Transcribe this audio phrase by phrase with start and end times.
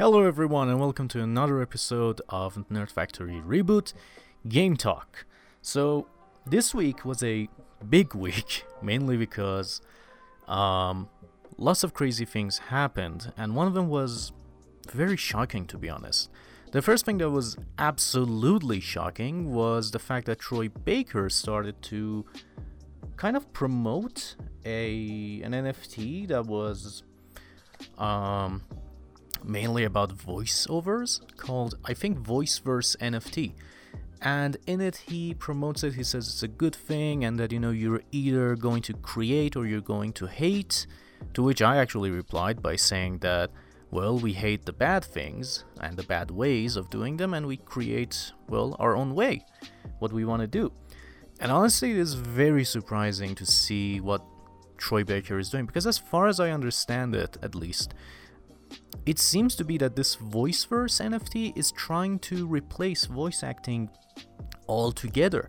[0.00, 3.92] Hello, everyone, and welcome to another episode of Nerd Factory Reboot
[4.48, 5.26] Game Talk.
[5.60, 6.06] So,
[6.46, 7.50] this week was a
[7.86, 9.82] big week, mainly because
[10.48, 11.10] um,
[11.58, 14.32] lots of crazy things happened, and one of them was
[14.90, 16.30] very shocking, to be honest.
[16.72, 22.24] The first thing that was absolutely shocking was the fact that Troy Baker started to
[23.18, 27.02] kind of promote a an NFT that was
[27.98, 28.62] um,
[29.44, 33.52] mainly about voiceovers called I think Voiceverse NFT.
[34.22, 37.60] And in it he promotes it, he says it's a good thing and that you
[37.60, 40.86] know you're either going to create or you're going to hate.
[41.34, 43.50] To which I actually replied by saying that
[43.90, 47.56] well, we hate the bad things and the bad ways of doing them and we
[47.56, 49.44] create well our own way,
[49.98, 50.72] what we want to do.
[51.40, 54.22] And honestly, it is very surprising to see what
[54.76, 57.94] Troy Baker is doing because, as far as I understand it, at least,
[59.06, 63.90] it seems to be that this Voiceverse NFT is trying to replace voice acting
[64.68, 65.48] altogether,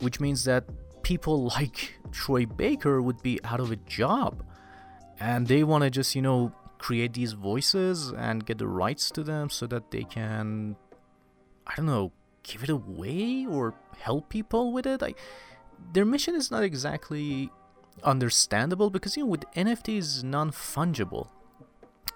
[0.00, 0.64] which means that
[1.02, 4.44] people like Troy Baker would be out of a job
[5.20, 9.22] and they want to just, you know, create these voices and get the rights to
[9.22, 10.76] them so that they can,
[11.66, 15.02] I don't know, give it away or help people with it.
[15.02, 15.14] I,
[15.92, 17.50] their mission is not exactly
[18.02, 21.28] understandable because you know with NFTs non-fungible,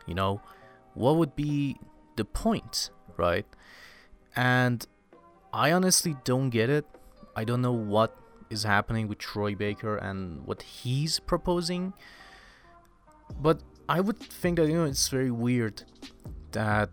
[0.07, 0.41] you know,
[0.95, 1.77] what would be
[2.17, 3.47] the point, right?
[4.35, 4.87] And
[5.53, 6.87] I honestly don't get it.
[7.35, 8.17] I don't know what
[8.51, 11.93] is happening with Troy Baker and what he's proposing.
[13.41, 15.83] But I would think that you know it's very weird
[16.53, 16.91] that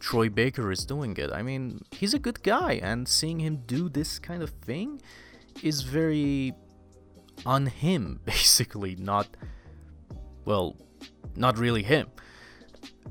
[0.00, 1.30] Troy Baker is doing it.
[1.32, 5.00] I mean, he's a good guy, and seeing him do this kind of thing
[5.62, 6.54] is very
[7.46, 9.28] on him, basically, not,
[10.44, 10.76] well,
[11.36, 12.08] not really him.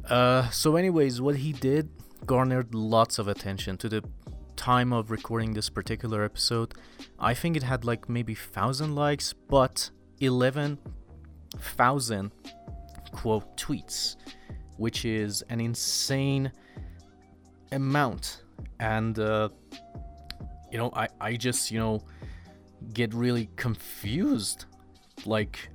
[0.10, 1.90] Uh, so, anyways, what he did
[2.26, 4.04] garnered lots of attention to the
[4.56, 6.76] time of recording this particular episode.
[7.20, 9.90] I think it had like maybe 1000 likes, but
[10.20, 12.31] 11,000
[13.12, 14.18] quote tweets,
[14.78, 16.52] which is an insane
[17.72, 18.44] amount
[18.80, 19.50] and uh,
[20.72, 22.04] you know I, I just you know
[22.94, 24.66] get really confused
[25.26, 25.70] like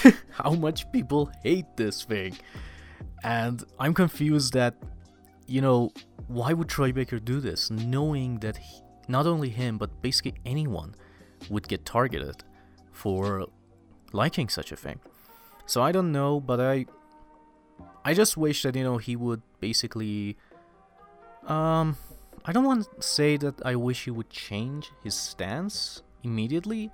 [0.30, 2.36] how much people hate this thing.
[3.24, 4.74] And i'm confused that
[5.46, 5.92] you know
[6.26, 10.94] why would troy baker do this knowing that he, not only him but basically anyone
[11.50, 12.42] would get targeted
[12.90, 13.46] for
[14.12, 14.98] liking such a thing.
[15.66, 16.86] So i don't know but i
[18.04, 20.36] i just wish that you know he would basically
[21.46, 21.96] um,
[22.44, 26.90] I don't want to say that I wish he would change his stance immediately,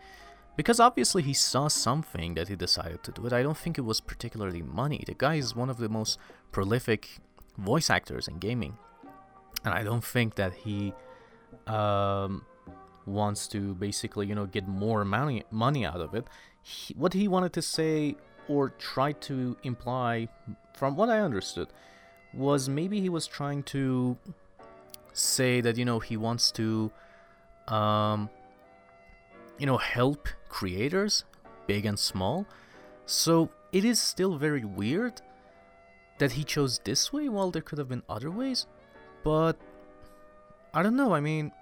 [0.58, 3.32] because obviously he saw something that he decided to do it.
[3.32, 5.04] I don't think it was particularly money.
[5.06, 6.18] The guy is one of the most
[6.50, 7.20] prolific
[7.56, 8.76] voice actors in gaming,
[9.64, 10.92] and I don't think that he
[11.68, 12.44] um,
[13.06, 16.26] wants to basically, you know, get more money money out of it.
[16.62, 18.16] He, what he wanted to say
[18.48, 20.26] or try to imply,
[20.74, 21.68] from what I understood,
[22.34, 24.18] was maybe he was trying to
[25.12, 26.90] say that you know he wants to
[27.68, 28.28] um
[29.58, 31.24] you know help creators
[31.66, 32.46] big and small.
[33.06, 35.20] So it is still very weird
[36.18, 38.66] that he chose this way while there could have been other ways
[39.22, 39.56] but
[40.74, 41.52] i don't know i mean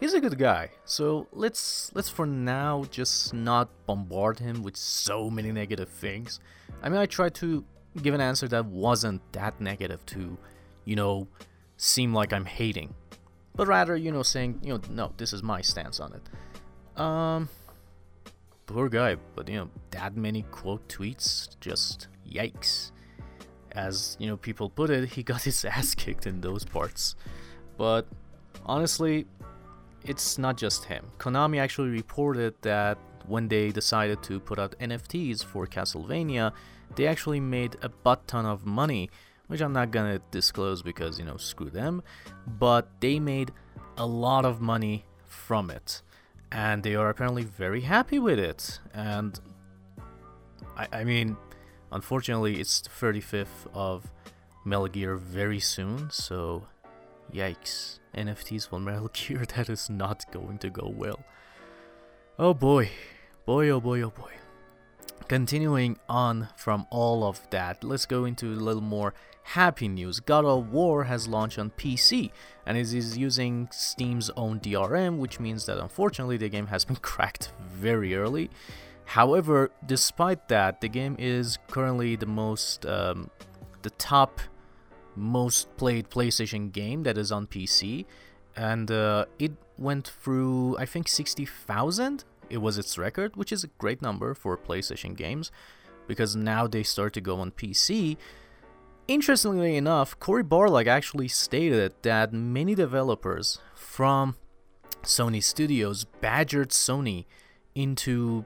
[0.00, 0.70] he's a good guy.
[0.84, 6.40] So let's let's for now just not bombard him with so many negative things.
[6.82, 7.64] I mean i tried to
[8.02, 10.38] give an answer that wasn't that negative to,
[10.84, 11.28] you know,
[11.76, 12.94] seem like I'm hating,
[13.60, 16.98] but rather, you know, saying, you know, no, this is my stance on it.
[16.98, 17.50] Um,
[18.64, 22.90] poor guy, but you know, that many quote tweets, just yikes.
[23.72, 27.16] As you know, people put it, he got his ass kicked in those parts.
[27.76, 28.06] But
[28.64, 29.26] honestly,
[30.06, 31.04] it's not just him.
[31.18, 36.54] Konami actually reported that when they decided to put out NFTs for Castlevania,
[36.96, 39.10] they actually made a butt ton of money,
[39.50, 42.04] which I'm not gonna disclose because, you know, screw them,
[42.46, 43.50] but they made
[43.96, 46.02] a lot of money from it.
[46.52, 48.78] And they are apparently very happy with it.
[48.94, 49.38] And
[50.76, 51.36] I, I mean,
[51.90, 54.08] unfortunately, it's the 35th of
[54.64, 56.68] Metal Gear very soon, so
[57.34, 57.98] yikes.
[58.14, 61.24] NFTs for Metal Gear, that is not going to go well.
[62.38, 62.90] Oh boy.
[63.46, 64.39] Boy, oh boy, oh boy.
[65.28, 69.14] Continuing on from all of that, let's go into a little more
[69.44, 70.18] happy news.
[70.20, 72.32] God of War has launched on PC
[72.66, 76.96] and it is using Steam's own DRM, which means that unfortunately the game has been
[76.96, 78.50] cracked very early.
[79.04, 83.30] However, despite that, the game is currently the most um,
[83.82, 84.40] the top
[85.16, 88.04] most played PlayStation game that is on PC,
[88.56, 92.24] and uh, it went through I think 60,000.
[92.50, 95.50] It was its record, which is a great number for PlayStation games,
[96.06, 98.16] because now they start to go on PC.
[99.08, 104.36] Interestingly enough, Cory Barlog actually stated that many developers from
[105.02, 107.24] Sony Studios badgered Sony
[107.74, 108.44] into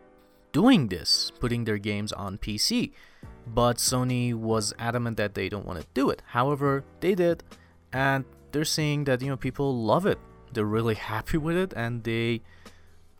[0.52, 2.92] doing this, putting their games on PC.
[3.46, 6.22] But Sony was adamant that they don't want to do it.
[6.28, 7.42] However, they did,
[7.92, 10.18] and they're saying that you know people love it.
[10.52, 12.42] They're really happy with it, and they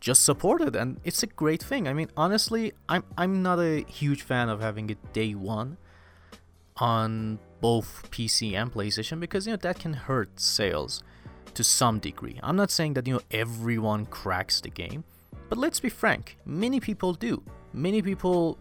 [0.05, 1.87] just support it, and it's a great thing.
[1.87, 5.77] I mean, honestly, I'm I'm not a huge fan of having it day one
[6.77, 11.01] on both PC and PlayStation because you know that can hurt sales
[11.55, 12.39] to some degree.
[12.43, 15.03] I'm not saying that you know everyone cracks the game,
[15.49, 17.41] but let's be frank, many people do.
[17.73, 18.59] Many people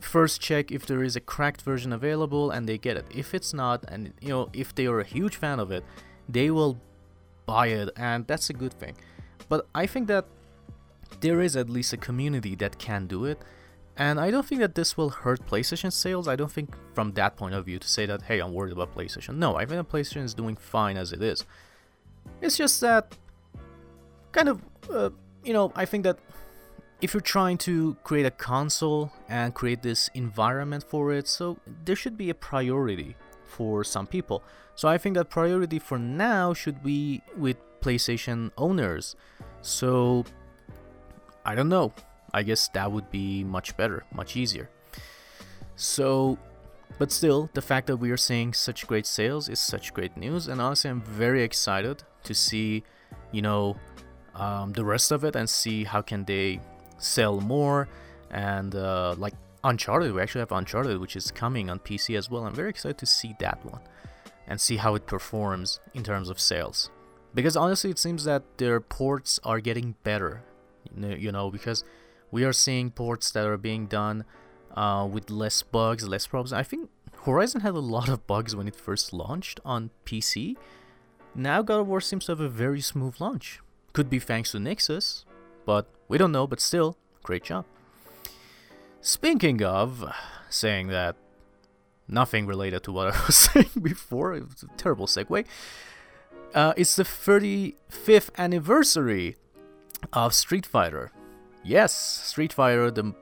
[0.00, 3.06] first check if there is a cracked version available and they get it.
[3.10, 5.82] If it's not and you know if they are a huge fan of it,
[6.28, 6.78] they will
[7.46, 8.96] buy it and that's a good thing.
[9.48, 10.26] But I think that
[11.20, 13.38] there is at least a community that can do it.
[13.96, 16.26] And I don't think that this will hurt PlayStation sales.
[16.26, 18.94] I don't think from that point of view to say that, hey, I'm worried about
[18.94, 19.36] PlayStation.
[19.36, 21.44] No, I think PlayStation is doing fine as it is.
[22.40, 23.16] It's just that
[24.32, 25.10] kind of, uh,
[25.44, 26.18] you know, I think that
[27.00, 31.94] if you're trying to create a console and create this environment for it, so there
[31.94, 33.14] should be a priority
[33.44, 34.42] for some people.
[34.74, 39.14] So I think that priority for now should be with PlayStation owners.
[39.60, 40.24] So
[41.44, 41.92] I don't know.
[42.32, 44.70] I guess that would be much better, much easier.
[45.76, 46.38] So,
[46.98, 50.48] but still, the fact that we are seeing such great sales is such great news,
[50.48, 52.82] and honestly, I'm very excited to see,
[53.32, 53.76] you know,
[54.34, 56.60] um, the rest of it and see how can they
[56.98, 57.88] sell more
[58.30, 60.12] and uh, like Uncharted.
[60.12, 62.46] We actually have Uncharted, which is coming on PC as well.
[62.46, 63.80] I'm very excited to see that one
[64.46, 66.90] and see how it performs in terms of sales.
[67.32, 70.42] Because honestly, it seems that their ports are getting better.
[70.96, 71.84] You know, because
[72.30, 74.24] we are seeing ports that are being done
[74.74, 76.52] uh, with less bugs, less problems.
[76.52, 76.90] I think
[77.24, 80.56] Horizon had a lot of bugs when it first launched on PC.
[81.34, 83.60] Now God of War seems to have a very smooth launch.
[83.92, 85.24] Could be thanks to Nixxes,
[85.64, 87.64] but we don't know, but still, great job.
[89.00, 90.04] Speaking of
[90.50, 91.16] saying that
[92.08, 95.44] nothing related to what I was saying before, it was a terrible segue.
[96.54, 99.36] Uh, it's the 35th anniversary
[100.12, 101.10] of Street Fighter.
[101.62, 103.14] Yes, Street Fighter, the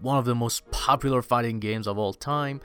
[0.00, 2.60] one of the most popular fighting games of all time,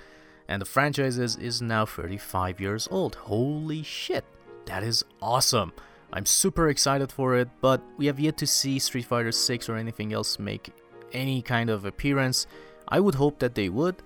[0.47, 3.15] and the franchise is, is now 35 years old.
[3.15, 4.25] Holy shit!
[4.65, 5.73] That is awesome.
[6.11, 9.75] I'm super excited for it, but we have yet to see Street Fighter 6 or
[9.75, 10.71] anything else make
[11.13, 12.47] any kind of appearance.
[12.87, 14.01] I would hope that they would,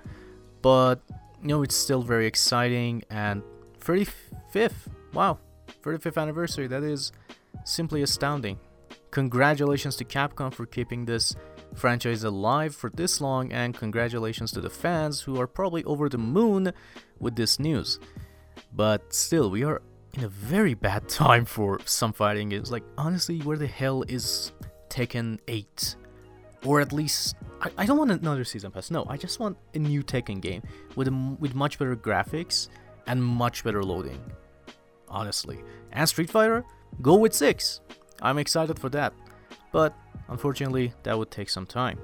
[0.62, 1.02] but
[1.42, 3.42] you know, it's still very exciting and
[3.80, 4.88] 35th.
[5.14, 5.40] Wow,
[5.84, 6.68] 35th anniversary.
[6.68, 7.12] That is
[7.64, 8.60] simply astounding.
[9.14, 11.36] Congratulations to Capcom for keeping this
[11.76, 16.18] franchise alive for this long, and congratulations to the fans who are probably over the
[16.18, 16.74] moon
[17.20, 18.00] with this news.
[18.76, 19.84] But still, we are
[20.16, 22.72] in a very bad time for some fighting games.
[22.72, 24.52] Like, honestly, where the hell is
[24.90, 25.96] Tekken 8?
[26.66, 28.90] Or at least, I, I don't want another season pass.
[28.90, 30.64] No, I just want a new Tekken game
[30.96, 32.68] with a, with much better graphics
[33.06, 34.20] and much better loading.
[35.08, 35.62] Honestly,
[35.92, 36.66] and Street Fighter,
[37.04, 37.80] go with six.
[38.22, 39.14] I'm excited for that,
[39.72, 39.94] but
[40.28, 42.00] unfortunately, that would take some time.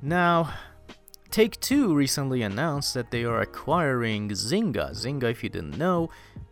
[0.00, 0.54] Now,
[1.30, 4.92] Take Two recently announced that they are acquiring Zynga.
[4.92, 6.08] Zynga, if you didn't know,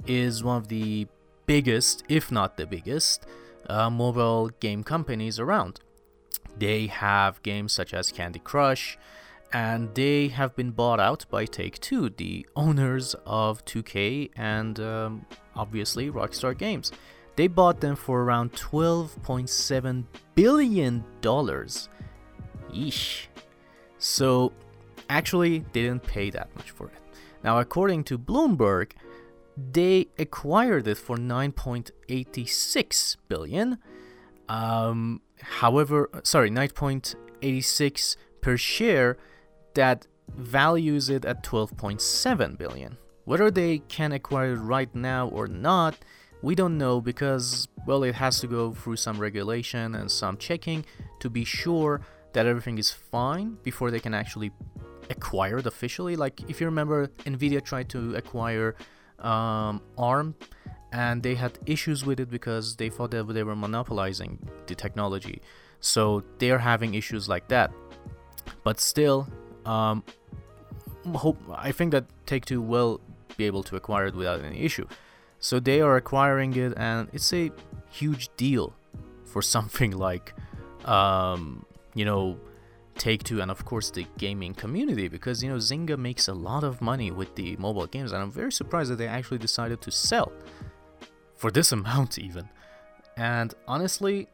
[0.06, 1.06] is one of the
[1.46, 3.24] biggest, if not the biggest,
[3.70, 5.80] uh, mobile game companies around.
[6.58, 8.98] They have games such as Candy Crush,
[9.50, 15.26] and they have been bought out by Take Two, the owners of 2K and um,
[15.54, 16.92] obviously Rockstar Games.
[17.36, 21.04] They bought them for around $12.7 billion.
[22.72, 23.26] Yeesh.
[23.98, 24.52] So
[25.08, 26.98] actually they didn't pay that much for it.
[27.44, 28.92] Now, according to Bloomberg,
[29.56, 33.78] they acquired it for 9.86 billion.
[34.48, 39.16] Um, however, sorry, 9.86 per share.
[39.74, 42.96] That values it at 12.7 billion.
[43.24, 45.96] Whether they can acquire it right now or not,
[46.46, 50.84] we don't know because, well, it has to go through some regulation and some checking
[51.18, 52.00] to be sure
[52.34, 54.52] that everything is fine before they can actually
[55.10, 56.14] acquire it officially.
[56.14, 58.76] Like if you remember, Nvidia tried to acquire
[59.18, 60.36] um, ARM,
[60.92, 64.38] and they had issues with it because they thought that they were monopolizing
[64.68, 65.42] the technology.
[65.80, 67.72] So they're having issues like that.
[68.62, 69.26] But still,
[69.64, 70.04] um,
[71.12, 73.00] hope I think that Take Two will
[73.36, 74.86] be able to acquire it without any issue.
[75.38, 77.50] So they are acquiring it, and it's a
[77.90, 78.74] huge deal
[79.24, 80.34] for something like,
[80.84, 81.64] um,
[81.94, 82.38] you know,
[82.96, 86.64] Take Two, and of course the gaming community, because you know Zynga makes a lot
[86.64, 89.90] of money with the mobile games, and I'm very surprised that they actually decided to
[89.90, 90.32] sell
[91.36, 92.48] for this amount even.
[93.16, 94.28] And honestly,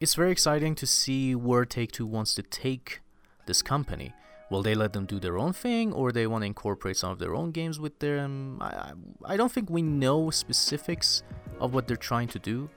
[0.00, 3.00] it's very exciting to see where Take Two wants to take
[3.46, 4.12] this company.
[4.52, 7.18] Will they let them do their own thing, or they want to incorporate some of
[7.18, 8.58] their own games with them?
[8.60, 8.92] I,
[9.24, 11.22] I don't think we know specifics
[11.58, 12.68] of what they're trying to do,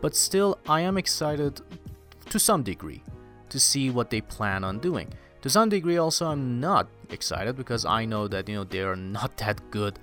[0.00, 1.60] but still, I am excited
[2.30, 3.02] to some degree
[3.50, 5.12] to see what they plan on doing.
[5.42, 8.96] To some degree, also, I'm not excited because I know that you know they are
[8.96, 9.98] not that good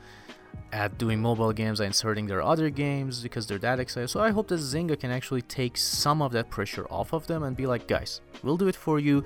[0.73, 4.09] at doing mobile games and inserting their other games because they're that excited.
[4.09, 7.41] So I hope that Zynga can actually take some of that pressure off of them
[7.41, 9.25] and be like, guys, we'll do it for you.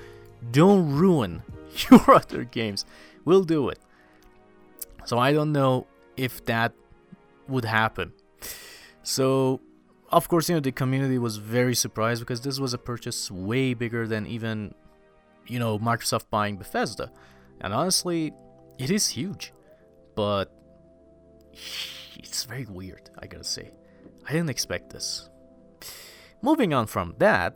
[0.52, 1.44] Don't ruin
[1.90, 2.86] your other games.
[3.26, 3.80] We'll do it.
[5.06, 6.74] So I don't know if that
[7.48, 8.14] would happen.
[9.04, 9.62] So
[10.12, 13.74] of course, you know, the community was very surprised because this was a purchase way
[13.74, 14.74] bigger than even,
[15.48, 17.12] you know, Microsoft buying Bethesda.
[17.62, 18.34] And honestly,
[18.80, 19.54] it is huge.
[20.16, 20.52] But
[22.16, 23.72] it's very weird, I gotta say.
[24.28, 25.30] I didn't expect this.
[26.42, 27.56] Moving on from that,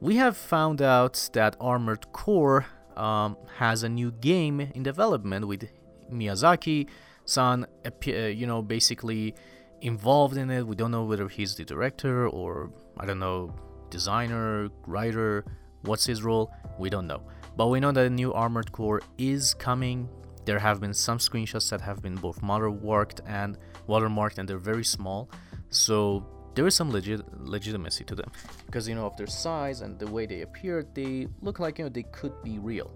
[0.00, 2.66] we have found out that Armored Core
[2.98, 5.68] um, has a new game in development with
[6.12, 6.88] Miyazaki
[7.24, 9.34] san, uh, you know, basically
[9.82, 10.66] involved in it.
[10.66, 13.54] We don't know whether he's the director or, I don't know,
[13.90, 15.44] designer, writer,
[15.82, 17.22] what's his role, we don't know.
[17.56, 20.08] But we know that a new Armored Core is coming.
[20.44, 24.84] There have been some screenshots that have been both watermarked and watermarked, and they're very
[24.84, 25.28] small.
[25.70, 26.26] So
[26.58, 28.32] there is some legit legitimacy to them
[28.66, 31.84] because you know of their size and the way they appear, they look like you
[31.84, 32.90] know they could be real.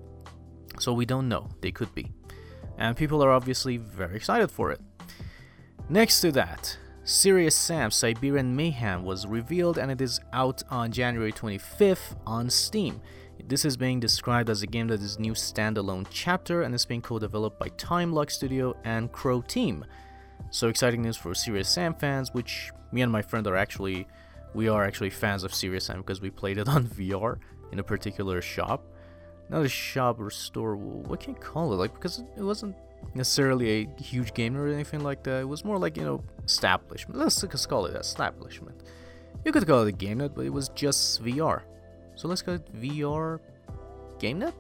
[0.81, 1.49] So we don't know.
[1.61, 2.11] They could be,
[2.77, 4.81] and people are obviously very excited for it.
[5.89, 11.31] Next to that, Serious Sam Siberian Mayhem was revealed and it is out on January
[11.31, 13.01] 25th on Steam.
[13.47, 17.03] This is being described as a game that is new standalone chapter and is being
[17.03, 19.85] co-developed by Timelock Studio and Croteam.
[20.51, 24.07] So exciting news for Serious Sam fans, which me and my friend are actually
[24.55, 27.39] we are actually fans of Serious Sam because we played it on VR
[27.73, 28.85] in a particular shop.
[29.49, 31.77] Not a shop or store, what can you call it?
[31.77, 32.77] Like because it wasn't
[33.15, 35.41] necessarily a huge game or anything like that.
[35.41, 37.19] It was more like, you know, establishment.
[37.19, 38.81] Let's just call it establishment.
[39.45, 41.63] You could call it a game net, but it was just VR.
[42.15, 43.41] So let's call it VR
[44.19, 44.55] game net.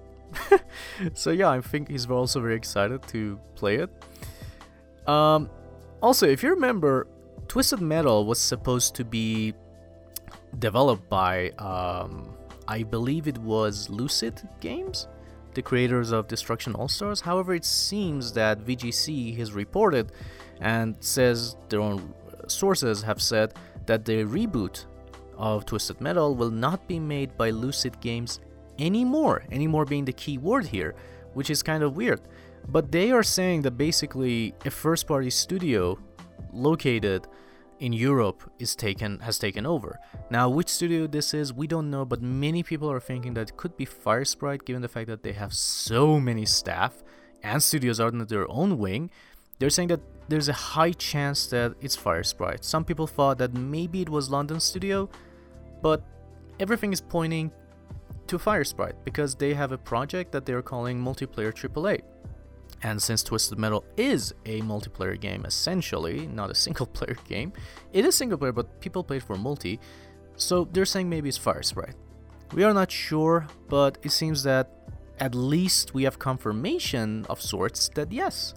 [1.14, 3.90] so yeah, I think he's also very excited to play it.
[5.08, 5.50] Um,
[6.02, 7.06] also, if you remember,
[7.48, 9.54] Twisted Metal was supposed to be
[10.58, 12.34] developed by, um,
[12.68, 15.08] I believe it was Lucid Games
[15.54, 17.20] the creators of Destruction All Stars.
[17.20, 20.12] However, it seems that VGC has reported
[20.60, 22.14] and says their own
[22.46, 23.54] sources have said
[23.86, 24.86] that the reboot
[25.36, 28.40] of Twisted Metal will not be made by Lucid Games
[28.78, 29.44] anymore.
[29.50, 30.94] Anymore being the key word here,
[31.34, 32.20] which is kind of weird.
[32.68, 35.98] But they are saying that basically a first party studio
[36.52, 37.26] located
[37.80, 39.98] in Europe is taken has taken over.
[40.30, 43.56] Now, which studio this is, we don't know, but many people are thinking that it
[43.56, 47.02] could be Firesprite, given the fact that they have so many staff
[47.42, 49.10] and studios are under their own wing.
[49.58, 52.62] They're saying that there's a high chance that it's Firesprite.
[52.62, 55.10] Some people thought that maybe it was London studio,
[55.82, 56.02] but
[56.60, 57.50] everything is pointing
[58.28, 62.02] to Firesprite because they have a project that they're calling Multiplayer AAA.
[62.82, 67.52] And since Twisted Metal is a multiplayer game, essentially, not a single player game,
[67.92, 69.78] it is single player, but people play it for multi,
[70.36, 71.94] so they're saying maybe it's Firesprite.
[72.52, 74.70] We are not sure, but it seems that
[75.20, 78.54] at least we have confirmation of sorts that yes,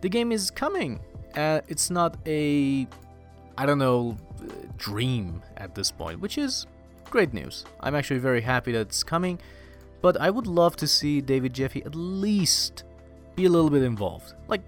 [0.00, 1.00] the game is coming.
[1.34, 2.86] Uh, it's not a,
[3.58, 4.16] I don't know,
[4.76, 6.66] dream at this point, which is
[7.10, 7.64] great news.
[7.80, 9.38] I'm actually very happy that it's coming,
[10.00, 12.84] but I would love to see David Jaffe at least
[13.36, 14.34] be a little bit involved.
[14.48, 14.62] Like,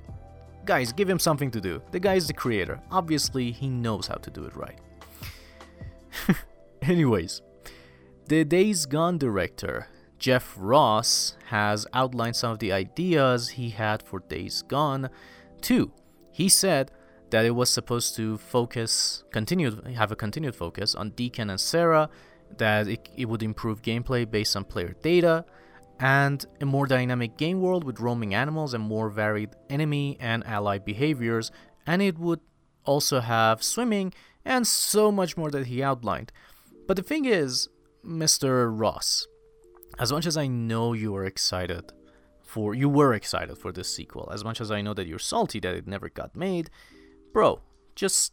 [0.64, 1.82] guys, give him something to do.
[1.90, 2.80] The guy is the creator.
[2.90, 4.78] Obviously, he knows how to do it right.
[6.82, 7.42] Anyways,
[8.28, 14.20] the Days Gone director, Jeff Ross, has outlined some of the ideas he had for
[14.20, 15.08] Days Gone
[15.62, 15.90] 2.
[16.30, 16.90] He said
[17.30, 22.10] that it was supposed to focus, continue, have a continued focus on Deacon and Sarah,
[22.56, 25.44] that it, it would improve gameplay based on player data,
[26.00, 30.78] and a more dynamic game world with roaming animals and more varied enemy and ally
[30.78, 31.50] behaviors,
[31.86, 32.40] and it would
[32.84, 34.12] also have swimming
[34.44, 36.32] and so much more that he outlined.
[36.86, 37.68] But the thing is,
[38.04, 38.68] Mr.
[38.70, 39.26] Ross,
[39.98, 41.92] as much as I know you are excited
[42.48, 44.30] for you were excited for this sequel.
[44.32, 46.70] As much as I know that you're salty that it never got made,
[47.32, 47.60] bro,
[47.94, 48.32] just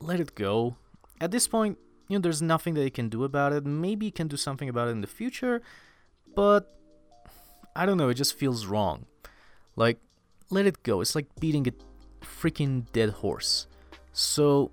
[0.00, 0.76] let it go.
[1.20, 1.76] At this point,
[2.08, 3.66] you know, there's nothing that you can do about it.
[3.66, 5.60] Maybe you can do something about it in the future,
[6.36, 6.78] but
[7.74, 9.06] I don't know, it just feels wrong.
[9.74, 9.98] Like,
[10.50, 11.00] let it go.
[11.00, 11.72] It's like beating a
[12.24, 13.66] freaking dead horse.
[14.12, 14.70] So,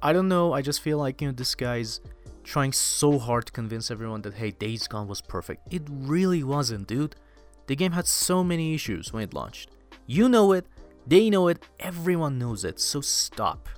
[0.00, 2.00] I don't know, I just feel like, you know, this guy's
[2.44, 5.72] trying so hard to convince everyone that, hey, Days Gone was perfect.
[5.72, 7.16] It really wasn't, dude.
[7.66, 9.70] The game had so many issues when it launched.
[10.06, 10.66] You know it,
[11.06, 13.68] they know it, everyone knows it, so stop.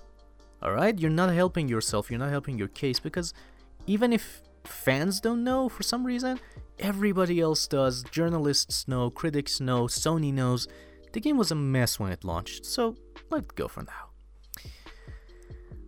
[0.62, 0.98] Alright?
[0.98, 3.32] You're not helping yourself, you're not helping your case because
[3.86, 6.40] even if fans don't know for some reason,
[6.78, 8.02] everybody else does.
[8.04, 10.68] Journalists know, critics know, Sony knows.
[11.12, 12.96] The game was a mess when it launched, so
[13.30, 14.06] let it go for now.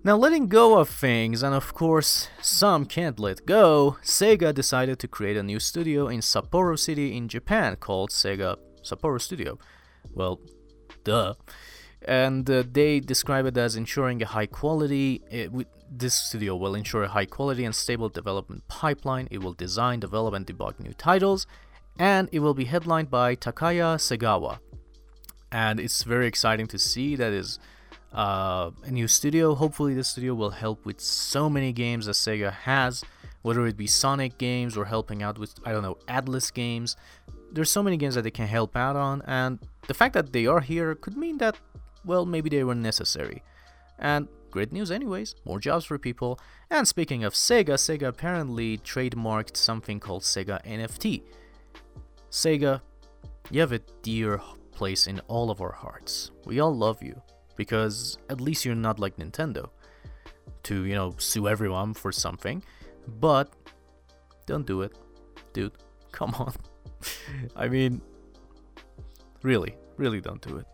[0.04, 5.08] Now, letting go of things, and of course, some can't let go, Sega decided to
[5.08, 9.58] create a new studio in Sapporo City in Japan called Sega Sapporo Studio.
[10.14, 10.40] Well,
[11.04, 11.34] duh.
[12.06, 15.22] And uh, they describe it as ensuring a high quality.
[15.30, 15.50] It,
[15.90, 19.28] this studio will ensure a high quality and stable development pipeline.
[19.30, 21.46] It will design, develop, and debug new titles.
[21.98, 24.60] And it will be headlined by Takaya Segawa.
[25.50, 27.58] And it's very exciting to see that is
[28.14, 29.54] uh, a new studio.
[29.54, 33.02] Hopefully, this studio will help with so many games that Sega has,
[33.42, 36.96] whether it be Sonic games or helping out with, I don't know, Atlus games.
[37.50, 40.46] There's so many games that they can help out on, and the fact that they
[40.46, 41.56] are here could mean that,
[42.04, 43.42] well, maybe they were necessary.
[43.98, 46.38] And great news, anyways, more jobs for people.
[46.70, 51.22] And speaking of Sega, Sega apparently trademarked something called Sega NFT.
[52.30, 52.80] Sega,
[53.50, 54.40] you have a dear
[54.72, 56.30] place in all of our hearts.
[56.44, 57.20] We all love you
[57.56, 59.70] because at least you're not like Nintendo
[60.64, 62.62] to, you know, sue everyone for something.
[63.20, 63.52] But
[64.46, 64.96] don't do it,
[65.52, 65.72] dude.
[66.12, 66.54] Come on.
[67.56, 68.00] I mean,
[69.42, 70.66] really, really don't do it.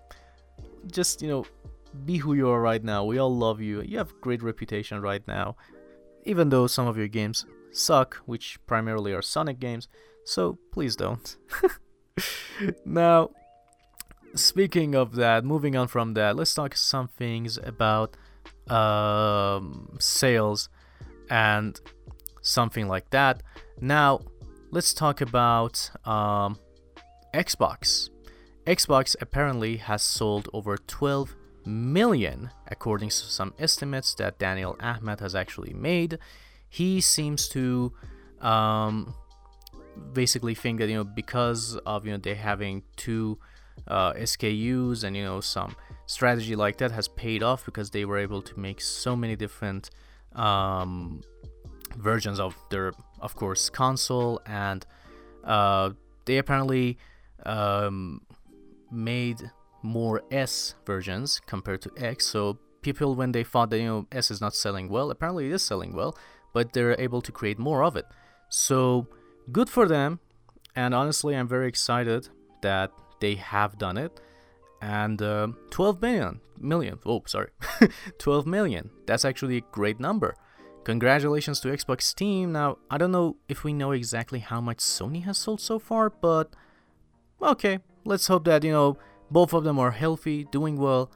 [0.90, 1.44] Just, you know,
[2.04, 3.04] be who you are right now.
[3.04, 3.82] We all love you.
[3.82, 5.56] You have great reputation right now.
[6.24, 9.88] Even though some of your games suck, which primarily are Sonic games,
[10.24, 11.36] so please don't.
[12.84, 13.30] now,
[14.34, 18.16] speaking of that, moving on from that, let's talk some things about
[18.68, 20.68] um, sales
[21.30, 21.80] and
[22.42, 23.42] something like that.
[23.80, 24.20] Now,
[24.70, 26.58] let's talk about um,
[27.34, 28.10] Xbox.
[28.66, 31.34] Xbox apparently has sold over 12
[31.66, 36.18] million, according to some estimates that Daniel Ahmad has actually made.
[36.68, 37.92] He seems to
[38.40, 39.14] um,
[40.12, 43.38] basically think that you know because of you know they having two
[43.86, 48.18] uh, SKUs and you know some strategy like that has paid off because they were
[48.18, 49.90] able to make so many different
[50.34, 51.22] um,
[51.96, 54.84] versions of their, of course, console, and
[55.44, 55.90] uh,
[56.24, 56.98] they apparently
[57.44, 58.22] um,
[58.94, 59.50] made
[59.82, 62.26] more S versions compared to X.
[62.26, 65.52] So people, when they thought that you know S is not selling well, apparently it
[65.52, 66.16] is selling well,
[66.52, 68.06] but they're able to create more of it.
[68.48, 69.08] So
[69.52, 70.20] good for them,
[70.74, 72.28] and honestly, I'm very excited
[72.62, 74.20] that they have done it.
[74.80, 77.48] And uh, 12 million, million, oh, sorry,
[78.18, 78.90] 12 million.
[79.06, 80.36] That's actually a great number.
[80.84, 82.52] Congratulations to Xbox team.
[82.52, 86.10] Now, I don't know if we know exactly how much Sony has sold so far,
[86.10, 86.54] but
[87.40, 88.98] okay, let's hope that, you know,
[89.30, 91.10] both of them are healthy, doing well,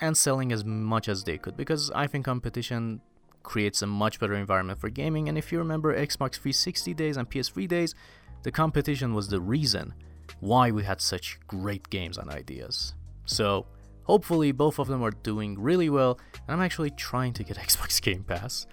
[0.00, 3.00] and selling as much as they could because I think competition
[3.42, 5.28] creates a much better environment for gaming.
[5.28, 7.94] And if you remember Xbox 360 days and PS3 days,
[8.42, 9.94] the competition was the reason
[10.40, 12.94] why we had such great games and ideas.
[13.24, 13.66] So,
[14.04, 18.00] hopefully, both of them are doing really well, and I'm actually trying to get Xbox
[18.00, 18.66] Game Pass,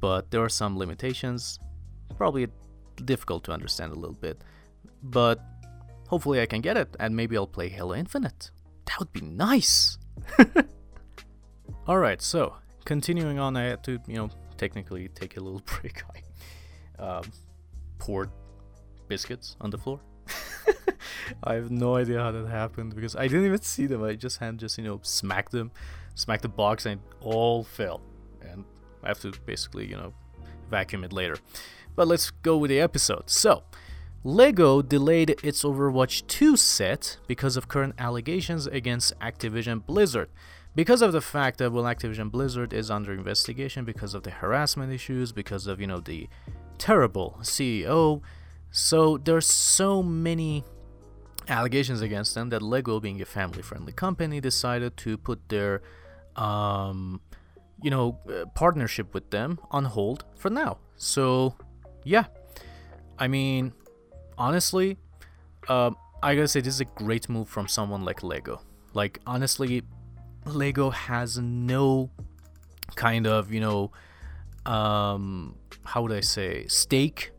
[0.00, 1.60] but there are some limitations,
[2.16, 2.48] probably
[3.04, 4.42] difficult to understand a little bit,
[5.02, 5.40] but
[6.08, 8.50] hopefully, I can get it, and maybe I'll play Halo Infinite.
[8.86, 9.98] That would be nice!
[11.88, 16.02] Alright, so, continuing on, I had to, you know, technically take a little break.
[16.98, 17.24] I um,
[17.98, 18.30] poured
[19.08, 20.00] biscuits on the floor.
[21.44, 24.02] I have no idea how that happened because I didn't even see them.
[24.02, 25.70] I just had just you know smacked them,
[26.14, 28.00] smacked the box, and it all fell.
[28.40, 28.64] And
[29.02, 30.14] I have to basically you know
[30.70, 31.36] vacuum it later.
[31.96, 33.28] But let's go with the episode.
[33.28, 33.64] So.
[34.26, 40.30] LEGO delayed its Overwatch 2 set because of current allegations against Activision Blizzard.
[40.74, 44.92] Because of the fact that well Activision Blizzard is under investigation because of the harassment
[44.92, 46.28] issues, because of you know the
[46.78, 48.22] terrible CEO,
[48.70, 50.64] so there's so many
[51.48, 55.82] allegations against them that Lego, being a family-friendly company, decided to put their,
[56.34, 57.20] um,
[57.82, 60.78] you know, uh, partnership with them on hold for now.
[60.96, 61.54] So,
[62.02, 62.24] yeah,
[63.16, 63.74] I mean,
[64.38, 64.98] honestly,
[65.68, 68.60] um, I gotta say this is a great move from someone like Lego.
[68.92, 69.82] Like honestly,
[70.46, 72.10] Lego has no
[72.96, 73.92] kind of you know,
[74.66, 77.30] um, how would I say, stake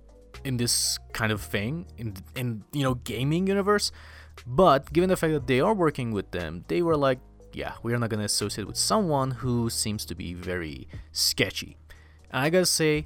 [0.44, 3.92] in this kind of thing in in you know gaming universe.
[4.46, 7.20] But given the fact that they are working with them, they were like,
[7.54, 11.78] yeah, we are not gonna associate with someone who seems to be very sketchy.
[12.32, 13.06] And I gotta say,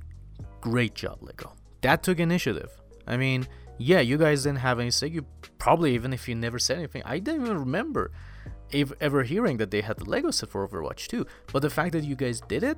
[0.60, 1.54] great job, Lego.
[1.82, 2.72] That took initiative.
[3.08, 3.48] I mean,
[3.80, 5.08] yeah, you guys didn't have any say.
[5.08, 5.26] You
[5.58, 8.12] probably even if you never said anything, I didn't even remember
[8.72, 11.26] if ever hearing that they had the Lego set for Overwatch 2.
[11.52, 12.78] But the fact that you guys did it,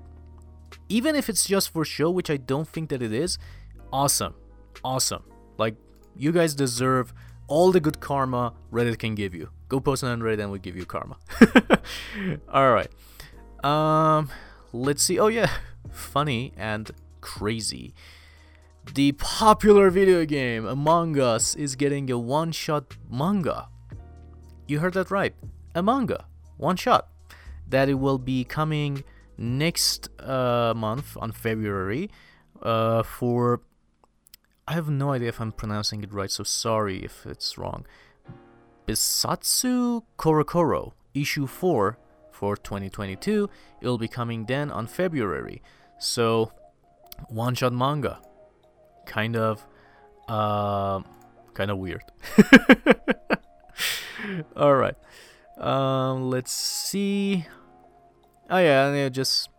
[0.87, 3.39] even if it's just for show, which I don't think that it is,
[3.91, 4.35] awesome,
[4.83, 5.23] awesome.
[5.57, 5.75] Like
[6.15, 7.13] you guys deserve
[7.47, 9.49] all the good karma Reddit can give you.
[9.69, 11.17] Go post it on Reddit and we'll give you karma.
[12.47, 12.89] all right.
[13.65, 14.29] Um,
[14.71, 15.19] let's see.
[15.19, 15.49] Oh yeah,
[15.91, 17.95] funny and crazy.
[18.87, 23.69] The popular video game Among Us is getting a one shot manga.
[24.67, 25.33] You heard that right.
[25.75, 26.25] A manga.
[26.57, 27.07] One shot.
[27.69, 29.05] That it will be coming
[29.37, 32.09] next uh, month on February
[32.61, 33.61] uh, for.
[34.67, 37.85] I have no idea if I'm pronouncing it right, so sorry if it's wrong.
[38.87, 41.97] Bisatsu CoroCoro, issue 4
[42.31, 43.49] for 2022.
[43.79, 45.61] It'll be coming then on February.
[45.97, 46.51] So,
[47.29, 48.19] one shot manga
[49.05, 49.65] kind of
[50.27, 51.01] uh,
[51.53, 52.03] kind of weird.
[54.55, 54.95] All right.
[55.57, 57.45] Um, let's see.
[58.49, 59.49] Oh yeah, yeah, just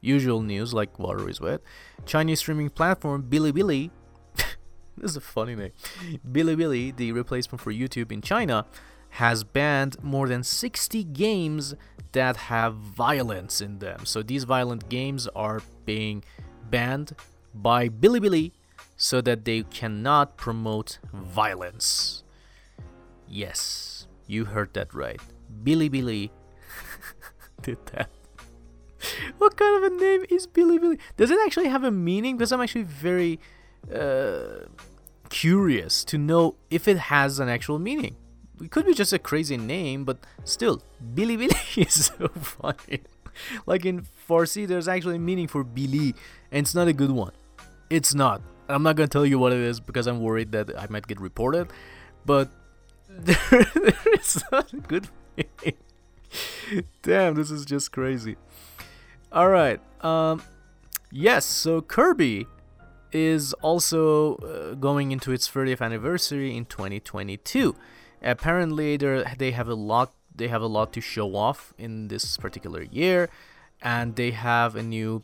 [0.00, 1.60] usual news like water is wet.
[2.04, 3.90] Chinese streaming platform Bilibili.
[4.34, 5.72] this is a funny name.
[6.30, 8.66] Bilibili, the replacement for YouTube in China,
[9.10, 11.74] has banned more than 60 games
[12.12, 14.04] that have violence in them.
[14.04, 16.24] So these violent games are being
[16.70, 17.14] banned
[17.54, 18.52] by Bilibili
[18.96, 22.24] so that they cannot promote violence.
[23.28, 25.20] Yes, you heard that right.
[25.62, 26.30] Bilibili
[27.62, 28.10] did that.
[29.38, 30.98] what kind of a name is Bilibili?
[31.16, 32.36] Does it actually have a meaning?
[32.36, 33.38] Because I'm actually very
[33.94, 34.66] uh,
[35.28, 38.16] curious to know if it has an actual meaning.
[38.62, 40.82] It could be just a crazy name, but still,
[41.14, 43.02] Bilibili is so funny.
[43.66, 46.14] like in Farsi, there's actually a meaning for Billy,
[46.50, 47.32] and it's not a good one.
[47.90, 48.40] It's not.
[48.68, 51.20] I'm not gonna tell you what it is because I'm worried that I might get
[51.20, 51.68] reported,
[52.24, 52.50] but
[53.08, 55.08] there, there is not a good.
[57.02, 58.36] Damn, this is just crazy.
[59.32, 59.80] All right.
[60.04, 60.42] Um,
[61.10, 61.44] yes.
[61.44, 62.46] So Kirby
[63.12, 67.76] is also uh, going into its 30th anniversary in 2022.
[68.22, 70.12] Apparently, they have a lot.
[70.34, 73.30] They have a lot to show off in this particular year,
[73.80, 75.22] and they have a new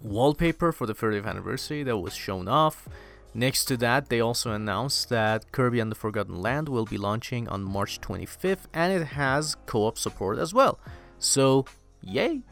[0.00, 2.88] wallpaper for the 30th anniversary that was shown off.
[3.34, 7.48] Next to that, they also announced that Kirby and the Forgotten Land will be launching
[7.48, 10.78] on March 25th and it has co op support as well.
[11.18, 11.64] So,
[12.00, 12.42] yay!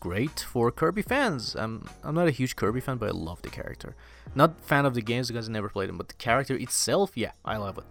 [0.00, 1.54] Great for Kirby fans.
[1.54, 3.94] I'm, I'm not a huge Kirby fan, but I love the character.
[4.34, 7.32] Not fan of the games because I never played them, but the character itself, yeah,
[7.44, 7.84] I love it.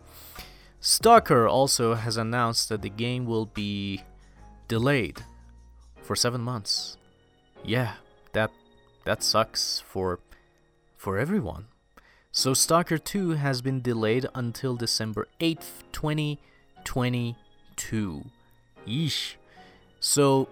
[0.81, 4.03] Stalker also has announced that the game will be
[4.67, 5.23] delayed
[6.01, 6.97] for seven months.
[7.63, 7.93] Yeah,
[8.33, 8.51] that
[9.05, 10.19] that sucks for
[10.97, 11.67] for everyone.
[12.31, 18.25] So Stalker 2 has been delayed until December 8th, 2022.
[18.87, 19.35] Yeesh.
[19.99, 20.47] So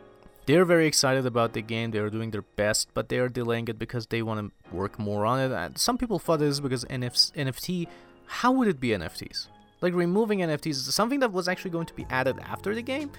[0.45, 1.91] they're very excited about the game.
[1.91, 5.25] They're doing their best, but they are delaying it because they want to work more
[5.25, 5.51] on it.
[5.51, 7.87] And some people thought this because NF- NFT.
[8.27, 9.47] How would it be NFTs?
[9.81, 13.11] Like removing NFTs is something that was actually going to be added after the game.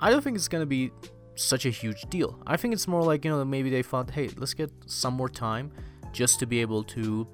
[0.00, 0.92] I don't think it's going to be
[1.36, 2.38] such a huge deal.
[2.46, 5.28] I think it's more like, you know, maybe they thought, hey, let's get some more
[5.28, 5.72] time
[6.12, 7.26] just to be able to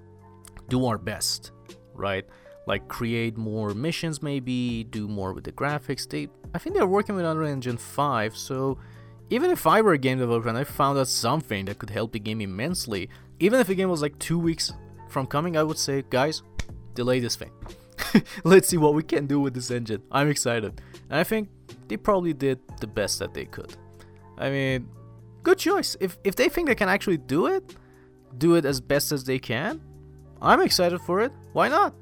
[0.68, 1.52] do our best,
[1.94, 2.24] right?
[2.66, 6.08] Like create more missions, maybe do more with the graphics.
[6.08, 8.78] They, I think they're working with Unreal Engine 5, so
[9.30, 12.12] even if I were a game developer and I found out something that could help
[12.12, 13.08] the game immensely,
[13.38, 14.72] even if the game was like two weeks
[15.08, 16.42] from coming, I would say, guys,
[16.94, 17.52] delay this thing.
[18.44, 20.02] Let's see what we can do with this engine.
[20.10, 20.80] I'm excited.
[21.08, 21.48] And I think
[21.86, 23.76] they probably did the best that they could.
[24.40, 24.88] I mean,
[25.42, 25.96] good choice.
[26.00, 27.76] If if they think they can actually do it,
[28.36, 29.80] do it as best as they can,
[30.40, 31.32] I'm excited for it.
[31.52, 31.94] Why not?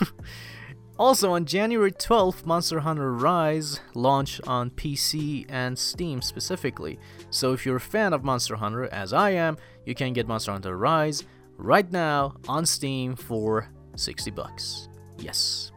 [0.98, 6.98] also on January 12th, Monster Hunter Rise launched on PC and Steam specifically.
[7.30, 10.52] So if you're a fan of Monster Hunter as I am, you can get Monster
[10.52, 11.24] Hunter Rise
[11.56, 14.88] right now on Steam for 60 bucks.
[15.18, 15.72] Yes.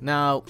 [0.00, 0.44] Now,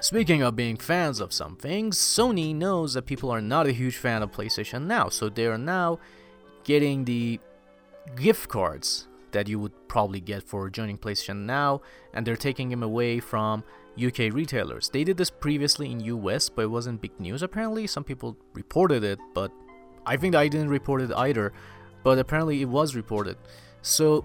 [0.00, 4.22] Speaking of being fans of something, Sony knows that people are not a huge fan
[4.22, 5.98] of PlayStation Now, so they are now
[6.62, 7.40] getting the
[8.14, 11.80] gift cards that you would probably get for joining PlayStation Now,
[12.14, 13.64] and they're taking them away from
[14.00, 14.88] UK retailers.
[14.88, 17.88] They did this previously in US, but it wasn't big news apparently.
[17.88, 19.50] Some people reported it, but
[20.06, 21.52] I think I didn't report it either,
[22.04, 23.36] but apparently it was reported.
[23.82, 24.24] So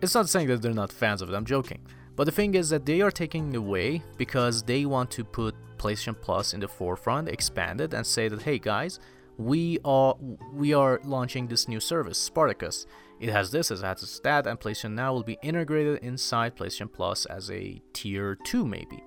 [0.00, 1.80] it's not saying that they're not fans of it, I'm joking.
[2.20, 5.54] But the thing is that they are taking it away because they want to put
[5.78, 9.00] PlayStation Plus in the forefront, expand it, and say that hey guys,
[9.38, 10.14] we are
[10.52, 12.84] we are launching this new service, Spartacus.
[13.20, 17.24] It has this, it has that, and PlayStation Now will be integrated inside PlayStation Plus
[17.24, 19.02] as a tier 2 maybe.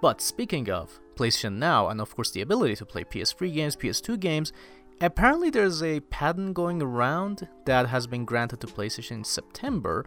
[0.00, 4.18] But speaking of PlayStation Now, and of course the ability to play PS3 games, PS2
[4.18, 4.54] games,
[5.02, 10.06] apparently there's a patent going around that has been granted to PlayStation in September,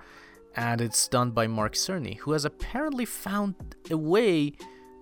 [0.55, 3.55] and it's done by Mark Cerny, who has apparently found
[3.89, 4.53] a way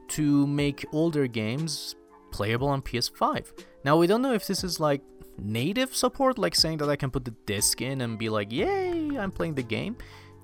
[0.09, 1.95] to make older games
[2.31, 3.51] playable on PS5.
[3.83, 5.01] Now we don't know if this is like
[5.38, 9.17] native support, like saying that I can put the disc in and be like, yay,
[9.17, 9.97] I'm playing the game,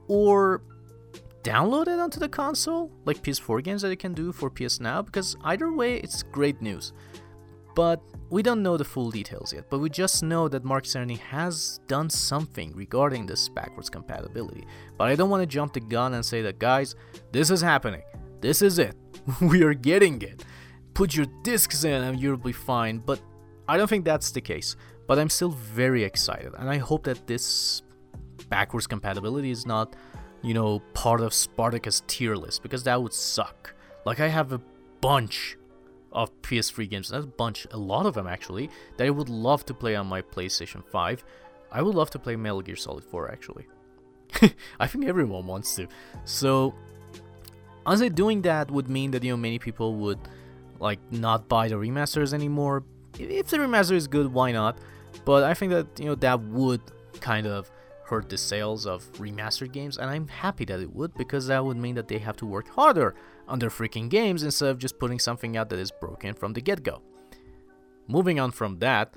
[0.08, 0.62] or
[1.44, 5.02] download it onto the console, like PS4 games that you can do for PS Now,
[5.02, 6.94] because either way, it's great news.
[7.76, 11.20] But we don't know the full details yet, but we just know that Mark Cerny
[11.20, 14.66] has done something regarding this backwards compatibility.
[14.98, 16.96] But I don't want to jump the gun and say that, guys,
[17.32, 18.02] this is happening.
[18.42, 18.96] This is it.
[19.42, 20.44] we are getting it.
[20.94, 22.98] Put your discs in and you'll be fine.
[23.00, 23.22] But
[23.68, 24.76] I don't think that's the case.
[25.08, 27.84] But I'm still very excited, and I hope that this
[28.50, 29.96] backwards compatibility is not,
[30.42, 33.76] you know, part of Spartacus tier list because that would suck.
[34.04, 34.62] Like I have a
[35.02, 35.58] bunch
[36.16, 39.66] of PS3 games, that's a bunch, a lot of them actually, that I would love
[39.66, 41.24] to play on my PlayStation 5.
[41.72, 43.68] I would love to play Metal Gear Solid 4 actually.
[44.80, 45.88] I think everyone wants to.
[46.24, 46.74] So
[47.86, 50.20] honestly doing that would mean that you know many people would
[50.80, 52.84] like not buy the remasters anymore.
[53.20, 54.78] If the remaster is good, why not?
[55.26, 56.82] But I think that you know that would
[57.20, 57.70] kind of
[58.04, 61.78] hurt the sales of remastered games, and I'm happy that it would because that would
[61.78, 63.16] mean that they have to work harder
[63.48, 66.62] on their freaking games instead of just putting something out that is broken from the
[66.62, 67.02] get-go.
[68.08, 69.14] Moving on from that,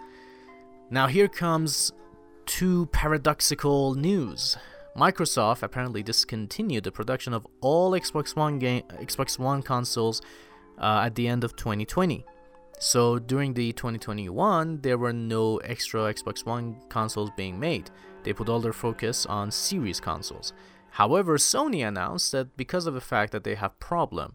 [0.91, 1.93] now here comes
[2.47, 4.57] two paradoxical news.
[4.97, 10.21] Microsoft apparently discontinued the production of all Xbox One game Xbox One consoles
[10.79, 12.25] uh, at the end of 2020.
[12.81, 17.91] So during the 2021, there were no extra Xbox One consoles being made.
[18.23, 20.53] They put all their focus on series consoles.
[20.91, 24.35] However, Sony announced that because of the fact that they have problem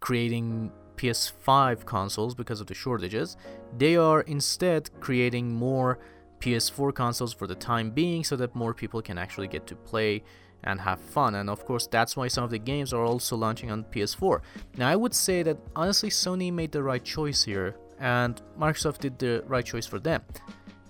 [0.00, 3.36] creating PS5 consoles because of the shortages,
[3.76, 5.98] they are instead creating more
[6.40, 10.22] PS4 consoles for the time being so that more people can actually get to play
[10.64, 11.34] and have fun.
[11.36, 14.40] And of course, that's why some of the games are also launching on PS4.
[14.76, 19.18] Now, I would say that honestly, Sony made the right choice here, and Microsoft did
[19.18, 20.22] the right choice for them.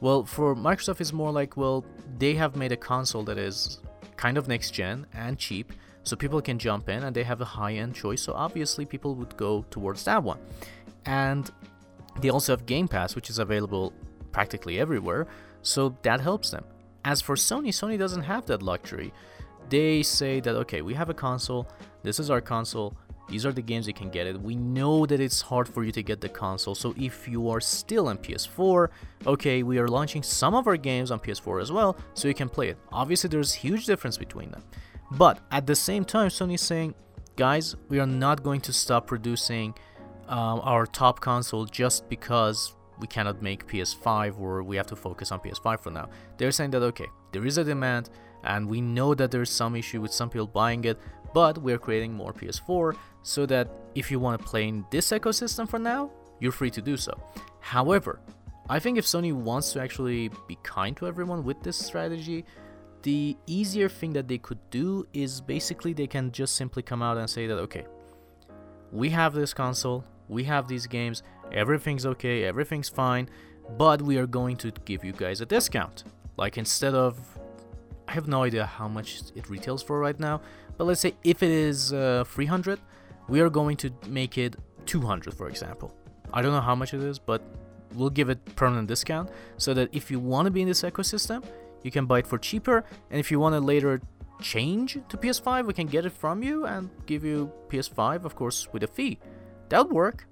[0.01, 1.85] Well, for Microsoft, it's more like, well,
[2.19, 3.81] they have made a console that is
[4.23, 5.73] kind of next gen and cheap,
[6.05, 9.15] so people can jump in and they have a high end choice, so obviously people
[9.17, 10.39] would go towards that one.
[11.07, 11.51] And
[12.21, 13.93] they also have Game Pass, which is available
[14.31, 15.27] practically everywhere,
[15.63, 16.65] so that helps them.
[17.05, 19.13] As for Sony, Sony doesn't have that luxury
[19.73, 21.67] they say that okay, we have a console,
[22.03, 22.95] this is our console,
[23.29, 24.41] these are the games you can get it.
[24.41, 27.61] We know that it's hard for you to get the console, so if you are
[27.61, 28.89] still on PS4,
[29.27, 32.49] okay, we are launching some of our games on PS4 as well, so you can
[32.49, 32.79] play it.
[32.93, 34.63] Obviously, there's huge difference between them.
[35.13, 36.95] But at the same time, Sony's saying,
[37.37, 39.75] guys, we are not going to stop producing
[40.29, 45.33] um, our top console just because we cannot make PS5 or we have to focus
[45.33, 46.09] on PS5 for now.
[46.39, 48.11] They're saying that okay, there is a demand,
[48.45, 50.99] and we know that there's some issue with some people buying it
[51.35, 55.69] but we're creating more ps4 so that if you want to play in this ecosystem
[55.69, 57.13] for now you're free to do so.
[57.61, 58.21] However
[58.69, 62.45] i think if sony wants to actually be kind to everyone with this strategy
[63.03, 67.17] the easier thing that they could do is basically they can just simply come out
[67.17, 67.85] and say that okay
[68.93, 73.29] we have this console we have these games everything's okay everything's fine
[73.79, 76.05] but we are going to give you guys a discount.
[76.37, 77.19] Like instead of
[78.09, 80.41] I have no idea how much it retails for right now,
[80.77, 82.81] but let's say if it is uh, 300,
[83.29, 84.57] we are going to make it
[84.87, 85.95] 200, for example.
[86.33, 87.43] I don't know how much it is, but
[87.95, 91.45] we'll give it permanent discount so that if you want to be in this ecosystem,
[91.83, 94.01] you can buy it for cheaper, and if you want to later
[94.41, 98.69] change to PS5, we can get it from you and give you PS5, of course,
[98.73, 99.19] with a fee.
[99.69, 100.27] That would work,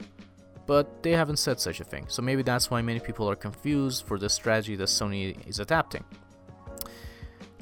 [0.66, 4.06] but they haven't said such a thing, so maybe that's why many people are confused
[4.06, 6.04] for the strategy that Sony is adapting.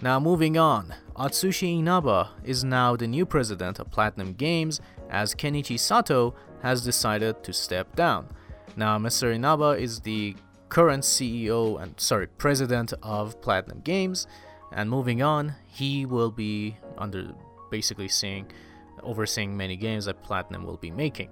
[0.00, 4.80] Now moving on, Atsushi Inaba is now the new president of Platinum Games
[5.10, 8.28] as Kenichi Sato has decided to step down.
[8.76, 9.34] Now Mr.
[9.34, 10.36] Inaba is the
[10.68, 14.28] current CEO and sorry, president of Platinum Games,
[14.70, 17.34] and moving on, he will be under
[17.68, 18.46] basically seeing
[19.02, 21.30] overseeing many games that Platinum will be making.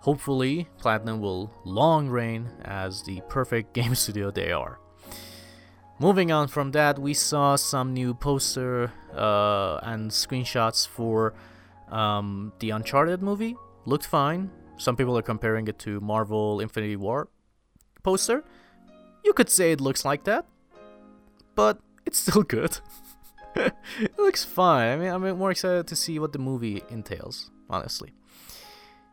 [0.00, 4.80] Hopefully, Platinum will long reign as the perfect game studio they are.
[6.00, 11.34] Moving on from that, we saw some new poster uh, and screenshots for
[11.90, 13.56] um, the Uncharted movie.
[13.84, 14.50] Looked fine.
[14.76, 17.28] Some people are comparing it to Marvel Infinity War
[18.04, 18.44] poster.
[19.24, 20.46] You could say it looks like that,
[21.56, 22.78] but it's still good.
[23.56, 24.92] it looks fine.
[24.92, 28.12] I mean, I'm more excited to see what the movie entails, honestly.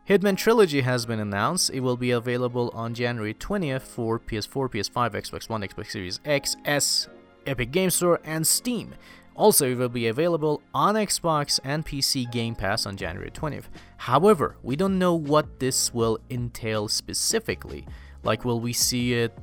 [0.08, 1.72] Hitman Trilogy has been announced.
[1.72, 6.56] It will be available on January 20th for PS4, PS5, Xbox One, Xbox Series X,
[6.63, 7.08] S,
[7.48, 8.94] Epic Game Store, and Steam.
[9.36, 13.63] Also, it will be available on Xbox and PC Game Pass on January 20th.
[13.98, 17.88] However, we don't know what this will entail specifically.
[18.22, 19.36] Like, will we see it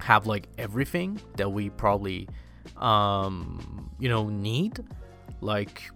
[0.00, 2.28] have like everything that we probably,
[2.76, 4.78] um, you know, need?
[5.40, 5.90] Like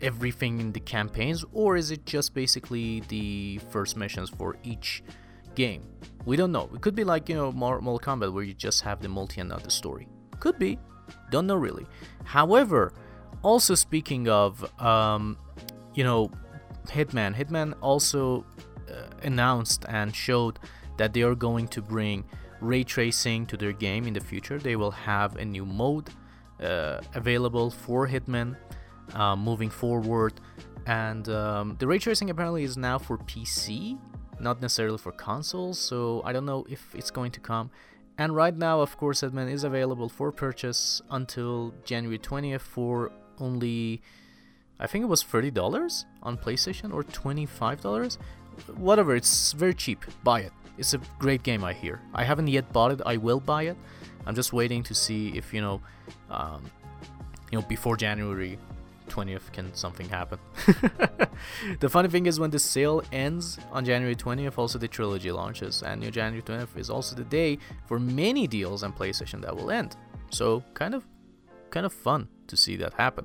[0.00, 5.02] everything in the campaigns, or is it just basically the first missions for each
[5.54, 5.82] game?
[6.24, 6.68] We don't know.
[6.74, 9.48] It could be like, you know, Mortal Kombat where you just have the multi and
[9.48, 10.08] not the story.
[10.40, 10.78] Could be.
[11.30, 11.86] Don't know really.
[12.24, 12.92] However,
[13.42, 15.38] also speaking of, um,
[15.94, 16.30] you know,
[16.86, 18.44] Hitman, Hitman also
[18.90, 20.58] uh, announced and showed
[20.96, 22.24] that they are going to bring
[22.60, 24.58] ray tracing to their game in the future.
[24.58, 26.10] They will have a new mode
[26.62, 28.56] uh, available for Hitman
[29.14, 30.34] um, moving forward.
[30.86, 33.98] And um, the ray tracing apparently is now for PC,
[34.40, 35.78] not necessarily for consoles.
[35.78, 37.70] So I don't know if it's going to come.
[38.16, 44.02] And right now, of course, Hitman is available for purchase until January 20th for only,
[44.80, 48.18] I think it was $30 on PlayStation or $25.
[48.76, 50.04] Whatever, it's very cheap.
[50.24, 50.52] Buy it.
[50.78, 52.00] It's a great game, I hear.
[52.12, 53.00] I haven't yet bought it.
[53.06, 53.76] I will buy it.
[54.26, 55.80] I'm just waiting to see if you know,
[56.30, 56.62] um,
[57.52, 58.58] you know, before January
[59.08, 60.38] 20th can something happen.
[61.80, 65.82] the funny thing is when the sale ends on January 20th, also the trilogy launches,
[65.82, 69.70] and new January 20th is also the day for many deals on PlayStation that will
[69.70, 69.96] end.
[70.30, 71.06] So kind of
[71.70, 73.24] kind of fun to see that happen.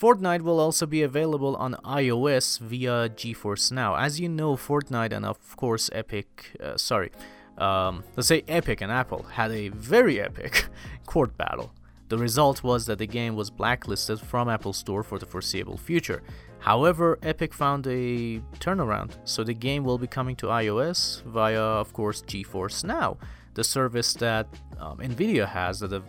[0.00, 3.96] Fortnite will also be available on iOS via GeForce Now.
[3.96, 7.10] As you know, Fortnite and of course Epic, uh, sorry,
[7.58, 10.68] um, let's say Epic and Apple had a very epic
[11.06, 11.74] court battle
[12.10, 16.22] the result was that the game was blacklisted from Apple Store for the foreseeable future.
[16.58, 21.92] However, Epic found a turnaround, so the game will be coming to iOS via, of
[21.92, 23.16] course, GeForce Now,
[23.54, 24.48] the service that
[24.80, 26.00] um, Nvidia has that uh,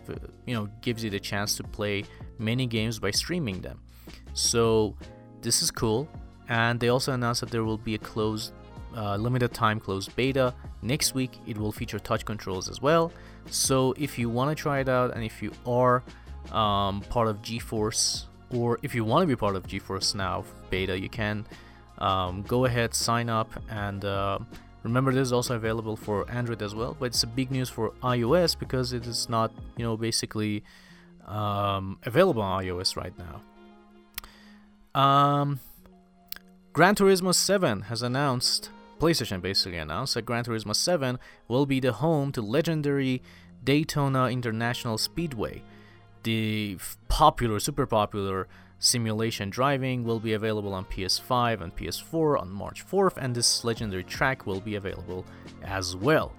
[0.44, 2.04] you know gives you the chance to play
[2.38, 3.80] many games by streaming them.
[4.34, 4.96] So
[5.40, 6.08] this is cool,
[6.48, 8.52] and they also announced that there will be a closed,
[8.96, 11.38] uh, limited time closed beta next week.
[11.46, 13.12] It will feature touch controls as well.
[13.46, 16.02] So if you want to try it out and if you are
[16.50, 20.98] um, part of GeForce or if you want to be part of GeForce Now beta,
[20.98, 21.46] you can
[21.98, 24.38] um, go ahead, sign up, and uh,
[24.82, 26.96] remember this is also available for Android as well.
[26.98, 30.64] But it's a big news for iOS because it is not, you know, basically
[31.26, 35.00] um, available on iOS right now.
[35.00, 35.60] Um,
[36.72, 38.70] Gran Turismo 7 has announced
[39.02, 43.20] PlayStation basically announced that Gran Turismo 7 will be the home to legendary
[43.64, 45.64] Daytona International Speedway.
[46.22, 48.46] The popular, super popular
[48.78, 54.04] simulation driving will be available on PS5 and PS4 on March 4th, and this legendary
[54.04, 55.24] track will be available
[55.64, 56.32] as well.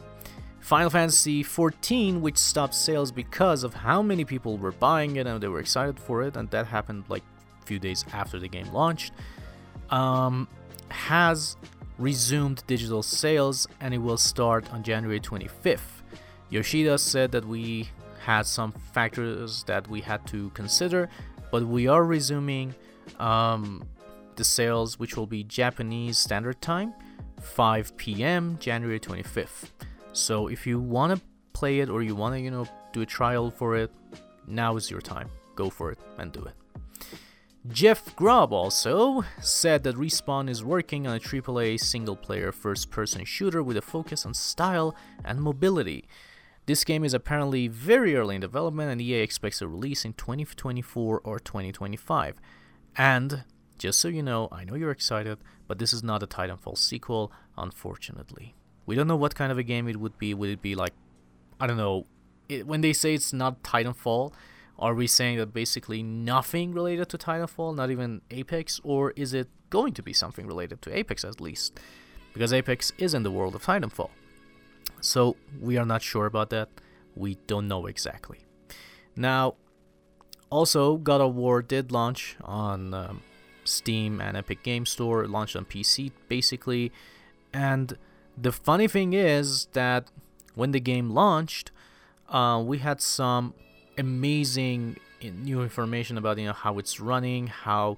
[0.62, 5.43] Final Fantasy XIV, which stopped sales because of how many people were buying it and
[5.43, 7.23] they were excited for it, and that happened like
[7.62, 9.12] a few days after the game launched,
[9.89, 10.47] um,
[10.93, 11.58] has
[11.97, 16.01] resumed digital sales and it will start on January 25th.
[16.49, 17.89] Yoshida said that we
[18.23, 21.10] had some factors that we had to consider,
[21.51, 22.73] but we are resuming
[23.19, 23.84] um,
[24.36, 26.93] the sales, which will be Japanese Standard Time,
[27.41, 28.58] 5 p.m.
[28.60, 29.71] January 25th.
[30.13, 33.06] So if you want to play it or you want to, you know, do a
[33.06, 33.91] trial for it,
[34.47, 35.29] now is your time.
[35.56, 36.62] Go for it and do it.
[37.69, 43.23] Jeff Grubb also said that Respawn is working on a AAA single player first person
[43.23, 44.93] shooter with a focus on style
[45.23, 46.03] and mobility.
[46.65, 51.21] This game is apparently very early in development and EA expects a release in 2024
[51.23, 52.35] or 2025.
[52.97, 53.45] And
[53.77, 57.31] just so you know, I know you're excited, but this is not a Titanfall sequel,
[57.57, 58.55] unfortunately.
[58.85, 60.33] We don't know what kind of a game it would be.
[60.33, 60.93] Would it be like,
[61.61, 62.07] I don't know,
[62.49, 64.33] it, when they say it's not Titanfall,
[64.80, 69.50] are we saying that basically nothing related to Titanfall, not even Apex, or is it
[69.69, 71.80] going to be something related to Apex at least?
[72.34, 74.10] Because Apex is in the world of Titanfall.
[75.02, 76.69] So we are not sure about that.
[77.15, 78.40] We don't know exactly.
[79.15, 79.56] Now,
[80.50, 83.21] Also, God of War did launch on um,
[83.63, 86.92] Steam and Epic Game Store, launched on PC basically.
[87.52, 87.98] And
[88.38, 90.12] the funny thing is that
[90.54, 91.71] when the game launched,
[92.30, 93.56] uh, we had some
[93.98, 97.98] amazing new information about you know how it's running, how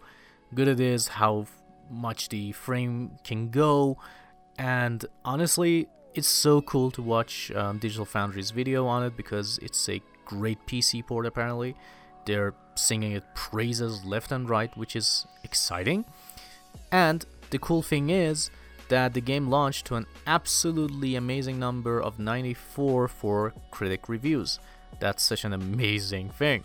[0.54, 1.46] good it is, how
[1.89, 3.98] much the frame can go,
[4.58, 9.89] and honestly, it's so cool to watch um, Digital Foundry's video on it because it's
[9.89, 11.76] a great PC port apparently.
[12.26, 16.06] They're singing it praises left and right, which is exciting.
[16.91, 18.50] And the cool thing is
[18.88, 24.60] that the game launched to an absolutely amazing number of 94 for critic reviews.
[25.00, 26.64] That's such an amazing thing.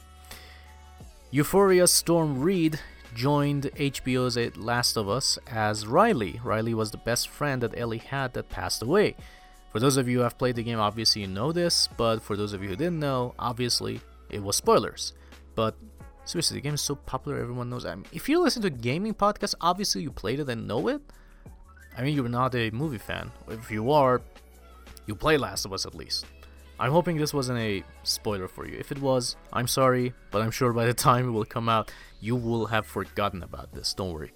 [1.31, 2.81] Euphoria Storm Reid
[3.15, 6.41] joined HBO's Last of Us as Riley.
[6.43, 9.17] Riley was the best friend that Ellie had that passed away.
[9.73, 12.37] For those of you who have played the game, obviously you know this, but for
[12.37, 15.13] those of you who didn't know, obviously it was spoilers.
[15.55, 15.77] But
[16.25, 17.85] seriously, the game is so popular, everyone knows.
[17.85, 20.89] I mean, if you listen to a gaming podcast, obviously you played it and know
[20.89, 21.01] it.
[21.97, 23.31] I mean, you're not a movie fan.
[23.49, 24.21] If you are,
[25.07, 26.27] you play Last of Us at least.
[26.81, 28.79] I'm hoping this wasn't a spoiler for you.
[28.79, 31.93] If it was, I'm sorry, but I'm sure by the time it will come out,
[32.21, 33.93] you will have forgotten about this.
[33.93, 34.33] Don't worry.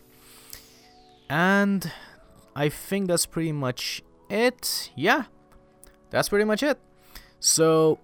[1.31, 1.91] And
[2.55, 4.91] I think that's pretty much it.
[4.95, 5.25] Yeah,
[6.11, 6.79] that's pretty much it.
[7.41, 7.99] So,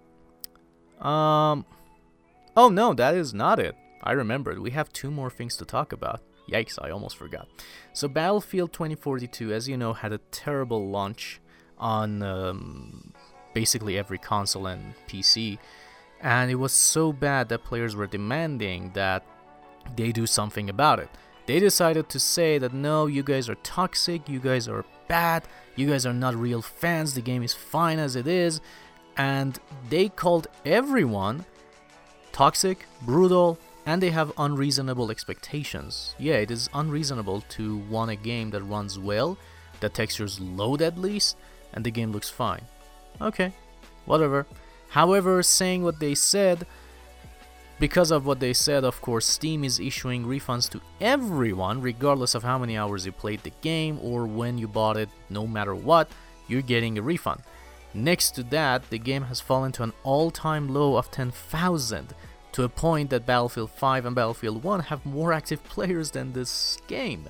[1.00, 1.66] um,
[2.56, 3.76] oh no, that is not it.
[4.02, 4.58] I remembered.
[4.58, 6.22] We have two more things to talk about.
[6.50, 7.46] Yikes, I almost forgot.
[7.92, 11.40] So, Battlefield 2042, as you know, had a terrible launch
[11.78, 13.12] on um,
[13.60, 15.58] basically every console and PC.
[16.22, 19.22] And it was so bad that players were demanding that
[19.96, 21.10] they do something about it.
[21.44, 25.40] They decided to say that no, you guys are toxic, you guys are bad,
[25.76, 28.62] you guys are not real fans, the game is fine as it is.
[29.18, 29.58] And
[29.90, 31.44] they called everyone
[32.32, 36.14] toxic, brutal, and they have unreasonable expectations.
[36.18, 39.36] Yeah, it is unreasonable to want a game that runs well,
[39.80, 41.36] that textures load at least,
[41.74, 42.62] and the game looks fine.
[43.20, 43.52] Okay,
[44.06, 44.46] whatever.
[44.90, 46.66] However, saying what they said,
[47.78, 52.42] because of what they said, of course, Steam is issuing refunds to everyone, regardless of
[52.42, 56.10] how many hours you played the game or when you bought it, no matter what,
[56.46, 57.40] you're getting a refund.
[57.94, 62.14] Next to that, the game has fallen to an all time low of 10,000,
[62.52, 66.78] to a point that Battlefield 5 and Battlefield 1 have more active players than this
[66.86, 67.28] game.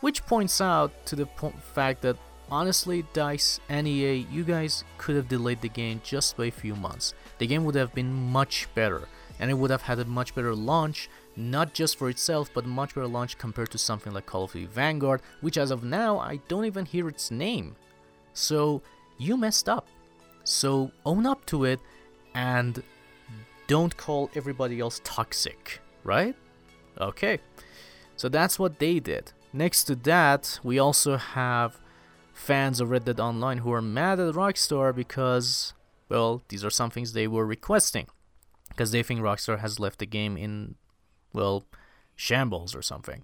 [0.00, 2.16] Which points out to the po- fact that
[2.50, 6.74] honestly, DICE and EA, you guys could have delayed the game just by a few
[6.74, 7.14] months.
[7.38, 10.54] The game would have been much better, and it would have had a much better
[10.54, 14.52] launch, not just for itself, but much better launch compared to something like Call of
[14.52, 17.76] Duty Vanguard, which as of now, I don't even hear its name.
[18.32, 18.82] So,
[19.18, 19.86] you messed up.
[20.44, 21.80] So, own up to it
[22.34, 22.82] and
[23.66, 26.36] don't call everybody else toxic, right?
[27.00, 27.40] Okay.
[28.16, 29.32] So that's what they did.
[29.52, 31.78] Next to that, we also have
[32.36, 35.72] fans of Red Dead Online who are mad at Rockstar because,
[36.08, 38.06] well, these are some things they were requesting.
[38.68, 40.74] Because they think Rockstar has left the game in,
[41.32, 41.66] well,
[42.14, 43.22] shambles or something.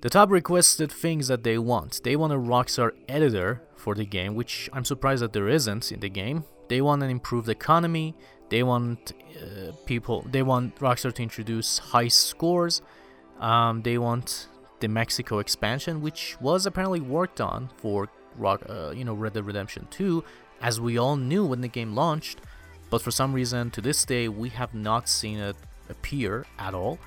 [0.00, 2.00] The top requested things that they want.
[2.02, 6.00] They want a Rockstar editor for the game, which I'm surprised that there isn't in
[6.00, 6.44] the game.
[6.68, 8.14] They want an improved economy.
[8.48, 10.26] They want uh, people.
[10.30, 12.80] They want Rockstar to introduce high scores.
[13.38, 14.48] Um, they want
[14.80, 19.44] the Mexico expansion, which was apparently worked on for Rock, uh, you know, Red Dead
[19.44, 20.24] Redemption 2,
[20.62, 22.40] as we all knew when the game launched.
[22.90, 25.56] But for some reason, to this day, we have not seen it
[25.88, 26.98] appear at all.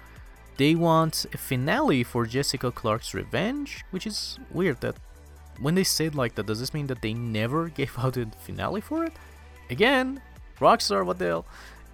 [0.57, 4.81] They want a finale for Jessica LeClerk's Revenge, which is weird.
[4.81, 4.95] That
[5.59, 8.81] when they said like that, does this mean that they never gave out a finale
[8.81, 9.13] for it?
[9.69, 10.21] Again,
[10.59, 11.45] Rockstar, what the hell?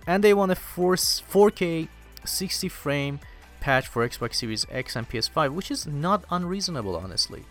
[0.06, 1.88] And they want a 4 4K
[2.26, 3.20] 60 frame
[3.60, 7.44] patch for Xbox Series X and PS5, which is not unreasonable, honestly.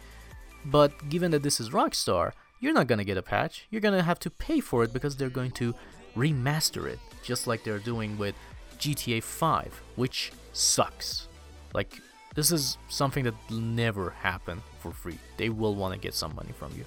[0.64, 3.66] But given that this is Rockstar, you're not gonna get a patch.
[3.70, 5.74] You're gonna have to pay for it because they're going to
[6.16, 8.34] remaster it, just like they're doing with
[8.78, 11.28] GTA 5, which sucks.
[11.72, 12.00] Like,
[12.34, 15.18] this is something that never happened for free.
[15.36, 16.84] They will want to get some money from you.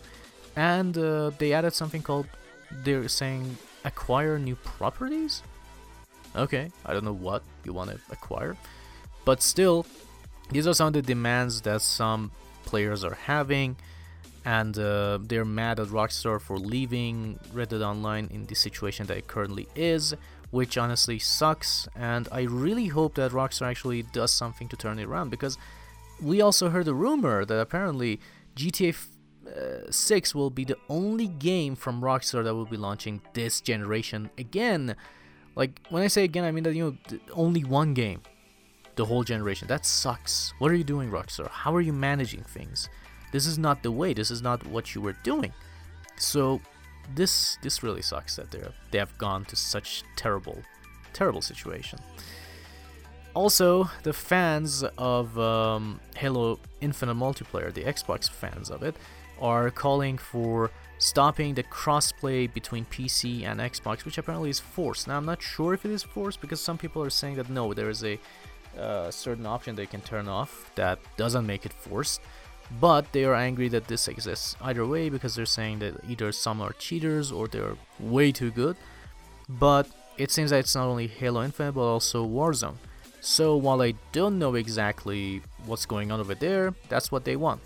[0.55, 2.27] And uh, they added something called,
[2.83, 5.43] they're saying, acquire new properties?
[6.35, 8.55] Okay, I don't know what you want to acquire.
[9.25, 9.85] But still,
[10.49, 12.31] these are some of the demands that some
[12.65, 13.77] players are having,
[14.45, 19.17] and uh, they're mad at Rockstar for leaving Red Dead Online in the situation that
[19.17, 20.15] it currently is,
[20.49, 21.87] which honestly sucks.
[21.95, 25.57] And I really hope that Rockstar actually does something to turn it around because
[26.21, 28.19] we also heard a rumor that apparently
[28.55, 28.95] GTA
[29.47, 34.29] uh, 6 will be the only game from Rockstar that will be launching this generation
[34.37, 34.95] again
[35.55, 38.21] Like when I say again, I mean that you know only one game,
[38.95, 39.67] the whole generation.
[39.67, 40.53] That sucks.
[40.59, 41.49] What are you doing, Rockstar?
[41.49, 42.89] How are you managing things?
[43.31, 44.13] This is not the way.
[44.13, 45.53] This is not what you were doing.
[46.17, 46.61] So
[47.15, 48.61] this this really sucks that they
[48.91, 50.61] they have gone to such terrible
[51.13, 51.99] terrible situation.
[53.33, 58.95] Also, the fans of um, Halo Infinite multiplayer, the Xbox fans of it,
[59.39, 65.07] are calling for stopping the crossplay between PC and Xbox, which apparently is forced.
[65.07, 67.73] Now, I'm not sure if it is forced because some people are saying that no,
[67.73, 68.19] there is a
[68.77, 72.21] uh, certain option they can turn off that doesn't make it forced.
[72.79, 76.61] But they are angry that this exists either way because they're saying that either some
[76.61, 78.77] are cheaters or they're way too good.
[79.49, 82.77] But it seems that it's not only Halo Infinite but also Warzone.
[83.19, 87.61] So while I don't know exactly what's going on over there, that's what they want.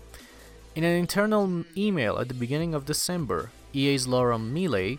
[0.74, 4.98] In an internal email at the beginning of December, EA's Laura Miele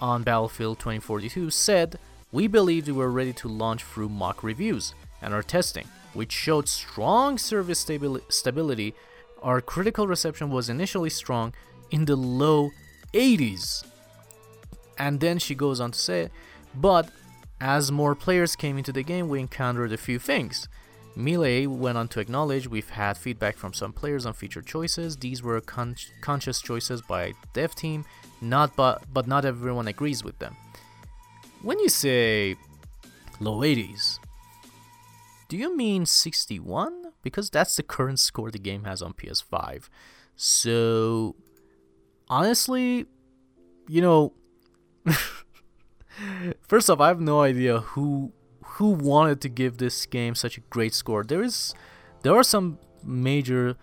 [0.00, 1.98] on Battlefield 2042 said,
[2.32, 6.68] We believed we were ready to launch through mock reviews and our testing, which showed
[6.68, 8.94] strong service stabi- stability.
[9.42, 11.54] Our critical reception was initially strong
[11.90, 12.70] in the low
[13.12, 13.84] 80s.
[14.98, 16.30] And then she goes on to say,
[16.74, 17.10] but
[17.60, 20.68] as more players came into the game, we encountered a few things.
[21.16, 25.16] Miele went on to acknowledge we've had feedback from some players on feature choices.
[25.16, 28.04] These were con- conscious choices by dev team,
[28.40, 30.56] not but but not everyone agrees with them.
[31.62, 32.56] When you say
[33.40, 34.18] low 80s,
[35.50, 37.06] do you mean 61?
[37.22, 39.88] Because that's the current score the game has on PS5.
[40.36, 41.34] So
[42.28, 43.06] honestly,
[43.88, 44.32] you know,
[46.62, 48.32] first off, I have no idea who
[48.74, 51.24] who wanted to give this game such a great score.
[51.24, 51.74] There is
[52.22, 53.76] there are some major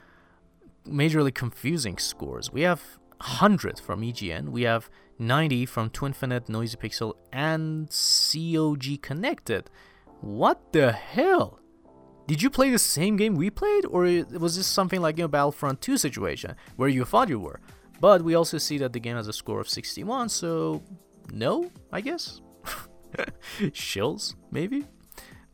[0.88, 2.50] majorly confusing scores.
[2.50, 2.82] We have
[3.18, 4.90] 100 from EGN, we have
[5.20, 9.70] 90 from Twinfinite, Noisy Pixel, and COG Connected.
[10.22, 11.60] What the hell?
[12.28, 14.02] Did you play the same game we played, or
[14.38, 17.62] was this something like a you know, Battlefront 2 situation where you thought you were?
[18.02, 20.84] But we also see that the game has a score of 61, so
[21.32, 22.42] no, I guess.
[23.72, 24.86] Shills, maybe?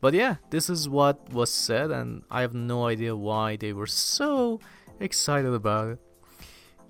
[0.00, 3.86] But yeah, this is what was said, and I have no idea why they were
[3.86, 4.60] so
[5.00, 5.98] excited about it.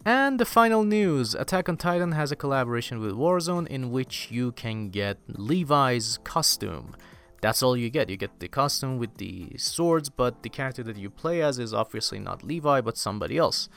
[0.06, 4.52] And the final news Attack on Titan has a collaboration with Warzone in which you
[4.52, 6.96] can get Levi's costume.
[7.44, 8.08] That's all you get.
[8.08, 11.74] You get the costume with the swords, but the character that you play as is
[11.74, 13.68] obviously not Levi, but somebody else.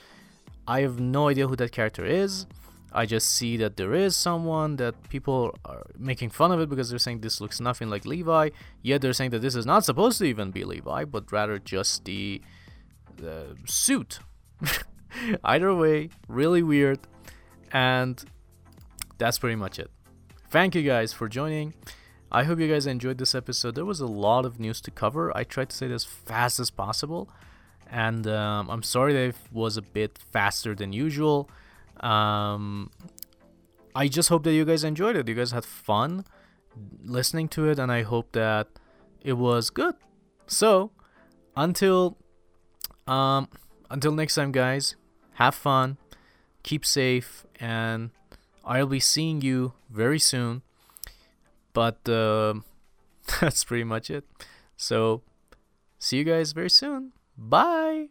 [0.65, 2.45] I have no idea who that character is.
[2.93, 6.89] I just see that there is someone that people are making fun of it because
[6.89, 8.51] they're saying this looks nothing like Levi.
[8.83, 12.05] Yet they're saying that this is not supposed to even be Levi, but rather just
[12.05, 12.41] the,
[13.17, 14.19] the suit.
[15.43, 16.99] Either way, really weird.
[17.73, 18.23] And
[19.17, 19.91] that's pretty much it.
[20.49, 21.73] Thank you guys for joining.
[22.31, 23.75] I hope you guys enjoyed this episode.
[23.75, 25.35] There was a lot of news to cover.
[25.35, 27.29] I tried to say it as fast as possible.
[27.89, 31.49] And um, I'm sorry that it was a bit faster than usual.
[32.01, 32.91] Um,
[33.95, 35.27] I just hope that you guys enjoyed it.
[35.27, 36.25] You guys had fun
[37.03, 38.67] listening to it, and I hope that
[39.21, 39.95] it was good.
[40.47, 40.91] So,
[41.55, 42.17] until
[43.07, 43.47] um,
[43.89, 44.95] until next time, guys,
[45.35, 45.97] have fun,
[46.63, 48.11] keep safe, and
[48.65, 50.61] I'll be seeing you very soon.
[51.77, 52.55] But uh,
[53.39, 54.25] that's pretty much it.
[54.77, 55.21] So,
[55.99, 57.13] see you guys very soon.
[57.37, 58.07] Bye.